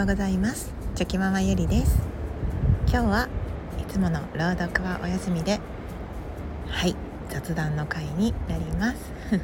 [0.00, 0.72] ようございます。
[0.94, 1.98] チョキママゆりです。
[2.88, 3.28] 今日は
[3.78, 5.60] いつもの朗読はお休みで
[6.68, 6.96] はい
[7.28, 9.12] 雑談の会になります。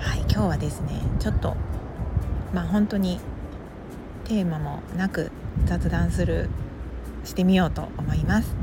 [0.00, 1.56] はい今日はですねちょっと
[2.52, 3.20] まあ本当に
[4.24, 5.30] テーマもなく
[5.66, 6.50] 雑談する
[7.22, 8.56] してみようと思います。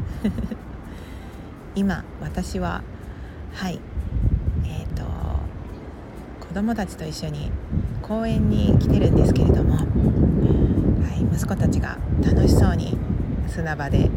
[1.73, 2.84] 今私は
[3.54, 3.80] はい
[4.66, 5.05] えっ、ー、と
[6.46, 7.50] 子供たちと一緒に
[8.07, 9.82] 公園に来てるんですけれども、は
[11.19, 12.95] い、息子たちが楽しそうに
[13.47, 14.11] 砂場で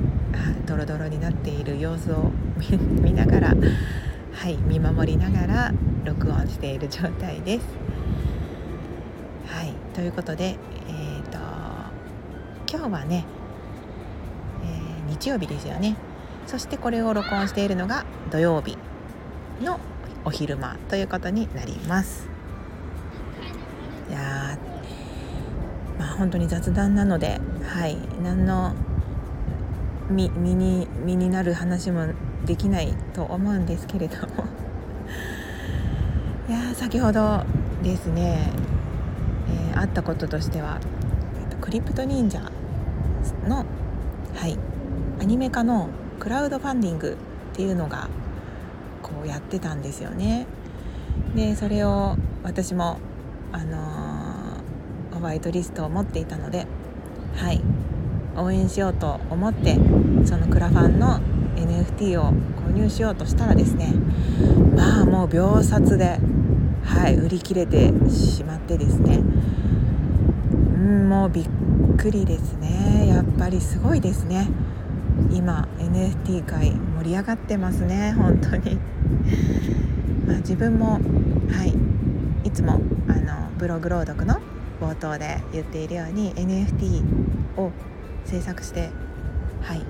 [0.66, 2.30] ドロドロになっている様子を
[3.00, 3.54] 見ながら、
[4.34, 5.72] はい、見守りながら
[6.04, 7.66] 録音している状態です。
[9.46, 10.58] はい、ということで、
[10.88, 11.38] えーと、
[12.70, 13.24] 今日はね、
[14.64, 15.96] えー、日曜日ですよね
[16.46, 18.76] そしてこれを録音しているのが土曜日
[19.62, 19.80] の
[20.26, 22.28] お昼間ということになります。
[24.08, 24.58] いや
[25.98, 27.96] まあ本当に雑談なのではい。
[28.22, 28.74] 何の
[30.10, 32.06] 身身に身になる話も
[32.46, 34.44] できないと思うんですけれども。
[36.48, 37.44] いや先ほど
[37.82, 38.50] ですね、
[39.72, 40.78] えー、あったこととしては
[41.60, 42.40] クリプト忍者
[43.46, 43.64] の
[44.34, 44.58] はい。
[45.20, 45.88] アニメ化の
[46.20, 47.16] クラウドファンディング
[47.52, 48.08] っていうのが
[49.02, 50.46] こうやってたんですよね。
[51.34, 52.98] でそれを私も
[53.52, 54.17] あのー、
[55.18, 56.66] ホワイトリストを持っていたので
[57.36, 57.60] はい。
[58.36, 59.74] 応援しようと思って
[60.24, 61.20] そのクラファンの
[61.56, 62.32] NFT を
[62.64, 63.92] 購入しようとしたらですね
[64.76, 66.20] まあもう秒殺で、
[66.84, 71.48] はい、売り切れてしまってですねうんもうびっ
[71.96, 73.08] くりですね。
[73.08, 74.48] やっぱりすごいですね。
[75.32, 78.76] 今 NFT 界盛り上がってますね本当に。
[80.26, 81.00] まあ自分もは
[81.64, 84.40] いいつもあのブログ朗読の
[84.80, 87.02] 冒頭で言っているように NFT
[87.56, 87.72] を
[88.24, 88.90] 制作して
[89.62, 89.82] はい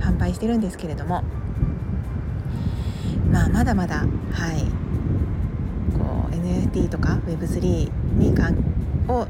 [0.00, 1.22] 販売してるんですけれども
[3.30, 4.60] まあまだまだはい
[5.96, 8.56] こう NFT とか Web3 にかん
[9.08, 9.26] を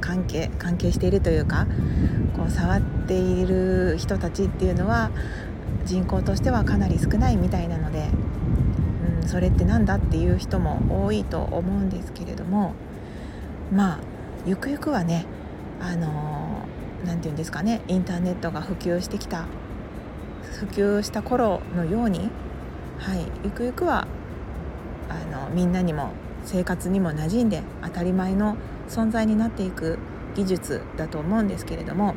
[0.00, 1.66] 関係関係しているというか
[2.36, 5.10] こう触っている人たちっていうのは
[5.84, 8.08] 人口としてはかなり少ないみたいなので
[9.22, 12.74] うん、それって何だっていう人も多いと思うんですけれども
[13.72, 13.98] まあ
[14.46, 15.26] ゆくゆくはね
[15.80, 16.66] あの
[17.04, 19.46] 何、て言うんですかねインターネットが普及してきた
[20.58, 22.30] 普及した頃のように、
[22.98, 24.06] はい、ゆくゆくは
[25.08, 26.12] あのみんなにも
[26.44, 28.56] 生活にも馴染んで当たり前の
[28.88, 29.98] 存在になっていく
[30.34, 32.14] 技術だと思うんですけれども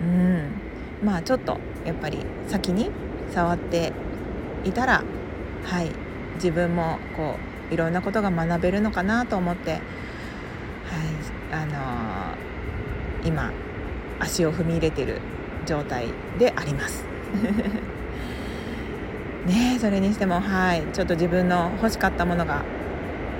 [0.00, 0.60] うん
[1.02, 2.18] まあちょっとやっぱり
[2.48, 2.90] 先に
[3.32, 3.92] 触って
[4.64, 5.02] いたら
[5.64, 5.90] はい
[6.36, 7.36] 自分もこ
[7.70, 9.80] ういろんなことが学べるのかなと思って、
[11.52, 13.52] あのー、今
[14.20, 15.20] 足を踏み入れてる
[15.66, 16.06] 状態
[16.38, 17.04] であります。
[19.46, 22.62] ねそれにしてもはいちょっと自分の欲しかったものが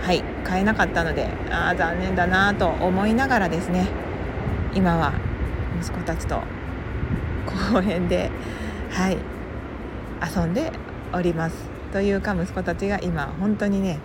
[0.03, 3.87] はい買えなかったのでああ残念だなと思いながらですね
[4.75, 5.15] 今は
[5.81, 6.43] 息子たちと
[7.73, 8.31] 公園で
[8.91, 9.17] はい
[10.37, 10.73] 遊んで
[11.13, 11.57] おります。
[11.93, 14.01] というか息子たちが今本当にね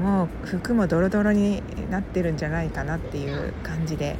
[0.00, 4.16] もう服もドロドロになってるんじゃないかなっていう感じで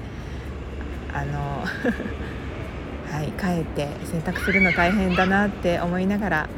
[1.12, 1.64] あの
[3.10, 6.50] はい帰って洗濯するの大変だなって思いながらはい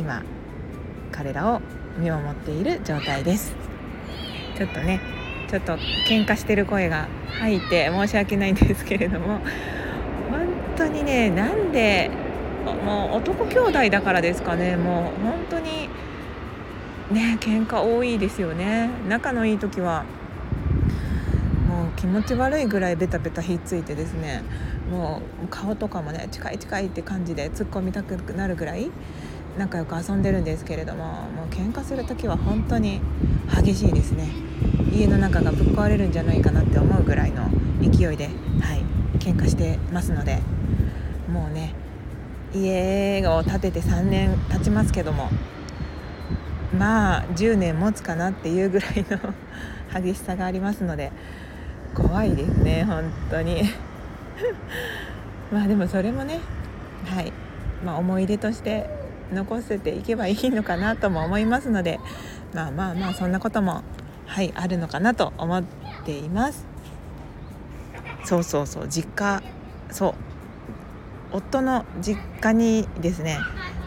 [0.00, 0.22] 今
[1.12, 1.60] 彼らを
[1.98, 3.54] 見守っている状態です。
[4.56, 5.00] ちょっとね
[5.48, 5.74] ちょっと
[6.08, 7.08] 喧嘩してる声が
[7.38, 9.38] 入って申し訳ないんですけれども
[10.30, 10.46] 本
[10.76, 12.10] 当にねなんで
[12.84, 15.85] もう男兄弟だからですかねもう本当に
[17.10, 18.90] ね喧嘩多いですよね。
[19.08, 20.04] 仲のいい時は
[21.68, 24.42] もう気持ち悪いぐらいベタベタひっついてですね
[24.90, 28.90] もう顔とかもね近い近いって感じで突っ込みたくなるぐらい
[29.58, 33.00] 仲良く遊んでるんですけれどももう喧嘩する時は本当に
[33.62, 34.28] 激しいですね。
[34.92, 37.48] 家の中がぶっ壊れるんじゃないかなって思うぐらいの
[37.82, 38.82] 勢いではい
[39.18, 40.40] 喧嘩してますので
[41.30, 41.74] もうね
[42.54, 45.28] 家を建てて3年経ちますけども
[46.78, 49.18] まあ10年持つかなっていうぐらいの
[50.00, 51.12] 激しさがありますので
[51.94, 53.62] 怖いですね本当に。
[55.52, 56.40] まあでもそれもね
[57.06, 57.32] はい、
[57.84, 58.90] まあ、思い出として
[59.32, 62.00] 残せていけばいいのかなとも思いますので
[62.52, 63.82] まあまあまあそんなことも
[64.26, 65.62] はいあるのかなと思っ
[66.04, 66.66] ています。
[68.24, 69.42] そうそうそう実家
[69.90, 70.14] そう。
[71.32, 73.38] 夫の実家にですね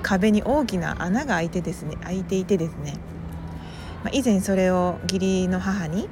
[0.09, 2.95] 壁に大きな穴が開いてですね開いていてですね、
[4.03, 6.09] まあ、以前それを義理の母に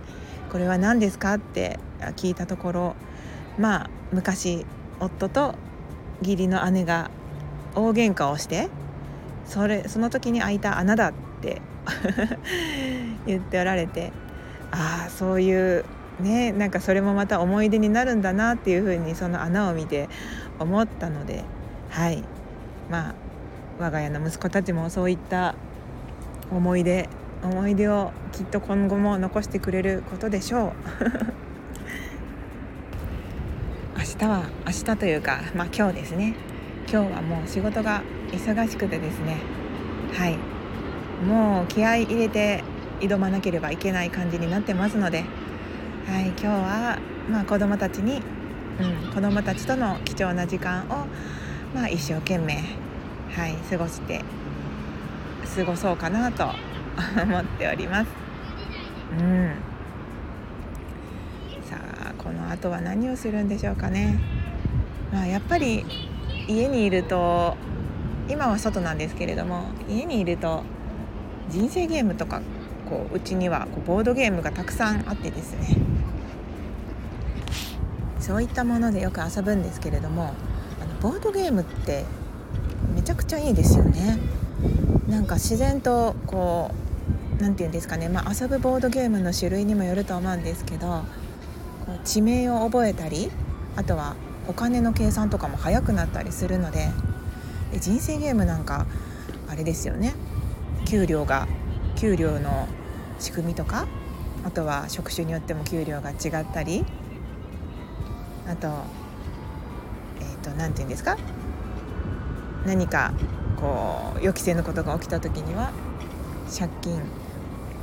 [0.52, 1.80] これは何ですか?」って
[2.16, 2.96] 聞いたところ
[3.58, 4.68] まあ昔
[5.00, 5.56] 夫と
[6.22, 7.10] 義理の姉が
[7.74, 8.70] 大喧嘩をして
[9.46, 11.64] それその時に開いた穴だって
[13.26, 14.12] 言っておられて
[14.70, 15.86] ああそういう
[16.20, 20.08] ねなんかそれもまた思い出になるんだなっていうふうにその穴を見て
[20.60, 21.44] 思ったので
[21.90, 22.24] はい
[22.92, 23.27] まあ
[23.80, 25.56] 我が家の息子たちもそういった
[26.52, 27.08] 思い出
[27.44, 30.74] 思い出をきっと今後も残してくれることでしょう。
[33.98, 36.36] 明日は明日というかまあ今日ですね。
[36.90, 38.02] 今日はもう仕事が
[38.32, 39.38] 忙しくてですね。
[40.14, 40.38] はい。
[41.26, 42.64] もう気合い入れて
[43.00, 45.24] 挑まなければいけない感じになってますので、
[46.08, 48.22] はい、今日は、まあ、子どもたちに、
[48.80, 51.08] うん、子どもたちとの貴重な時間を、
[51.76, 52.64] まあ、一生懸命、
[53.38, 54.24] はい、過ごして
[55.56, 56.50] 過ごそうかなと
[57.22, 58.08] 思っております。
[59.12, 59.52] うん、
[61.70, 64.20] さあこの後は何をするんでしょうかね。
[65.14, 65.86] まあ、やっぱり
[66.48, 67.56] 家にいると
[68.28, 70.64] 今は外なんですけれども家にいると
[71.50, 72.42] 人生ゲームとか
[72.90, 75.78] こううちにはこうボードゲームがたくさんあってですね
[78.20, 80.34] そういったものでよく遊ぶんですけれども
[80.82, 82.04] あのボードゲームって
[83.08, 84.18] ちゃくちゃいいですよね。
[85.08, 86.72] なんか自然とこ
[87.40, 91.06] う何て言うんですかね、まあ、遊ぶボードゲームの種類にもよると思うんですけど
[91.86, 93.32] こう地名を覚えたり
[93.78, 94.18] あとは
[94.50, 96.90] お金の計算とかも早くなったりするので
[97.72, 98.86] で人生ゲームなんか
[99.48, 100.14] あれですよね。
[100.86, 101.48] 給料が
[101.96, 102.68] 給料の
[103.20, 103.88] 仕組みとか
[104.46, 106.84] あとは職種によっても給料が違ったり
[108.50, 108.68] あと
[110.20, 111.16] えっ、ー、と何て言うんですか？
[112.68, 113.14] 何か
[113.60, 115.72] こう予期せぬことが起きた時には
[116.56, 117.02] 借金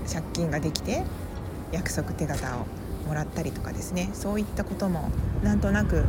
[0.06, 1.02] 借金ができて
[1.72, 2.66] 約束手形を
[3.08, 4.10] もらったりとかですね。
[4.12, 5.10] そういったことも
[5.42, 6.04] なんとなく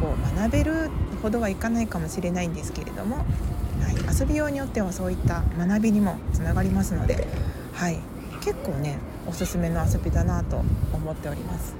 [0.00, 0.90] こう学べる
[1.22, 7.26] ほどはいかないかもしれないんですけれども、はい、遊びようによってはそういった学びにもつながりますので、
[7.74, 7.98] はい、
[8.40, 10.62] 結構ねおすすめの遊びだなと
[10.92, 11.74] 思っております。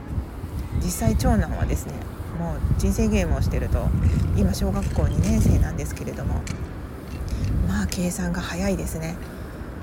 [0.83, 1.95] 実際長男はですね
[2.39, 3.87] もう人生ゲームをしてると
[4.37, 6.43] 今小学校2年生なんですけれども
[7.69, 9.17] まあ計算が早いですね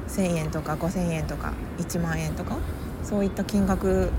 [0.07, 2.57] 1,000円とか5,000円とか1万円とか
[3.03, 4.11] そういった金額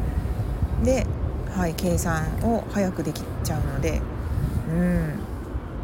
[0.82, 1.06] で、
[1.54, 4.00] はい、計算を早くできちゃうので
[4.70, 5.20] うん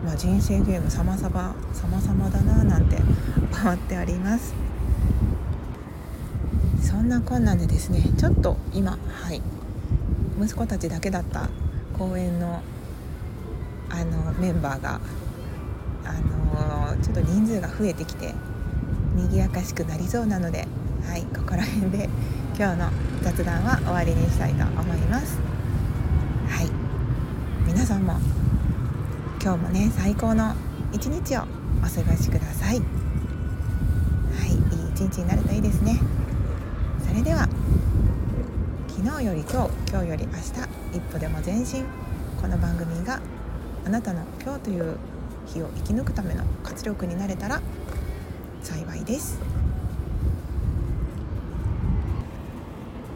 [0.05, 4.55] まあ人生ゲーム様々様々だななんて思っております。
[6.81, 9.43] そんなこんなでですねちょっと今はい
[10.41, 11.49] 息子たちだけだった
[11.99, 12.63] 公園の
[13.91, 15.01] あのメンバーが
[16.05, 18.35] あのちょっと人数が増えてきて
[19.15, 20.67] 賑やかしくなりそうなので
[21.09, 22.09] はいここら辺で
[22.59, 22.91] 今日の
[23.23, 25.39] 雑談は終わりにしたいと思います。
[26.49, 26.71] はい。
[27.67, 28.19] 皆さんも
[29.41, 30.55] 今日もね最高の
[30.93, 32.79] 一日をお過ごしください。
[32.79, 32.83] は
[34.45, 36.01] いいい一日になるといいですね。
[37.07, 37.49] それでは
[39.01, 41.85] 昨日より今日今日より明日一歩でも前進。
[42.43, 43.21] この番組が
[43.87, 44.97] あなたの今日という
[45.47, 47.63] 日を生き抜くための活力になれたら
[48.61, 49.39] 幸いです。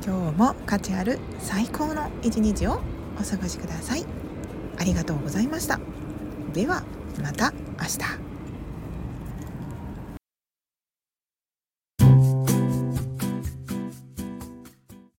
[0.06, 2.80] 今日も価値ある最高の一日を
[3.20, 4.06] お過ごしください。
[4.78, 5.80] ありがとうございました。
[6.52, 6.84] では
[7.20, 8.31] また明日。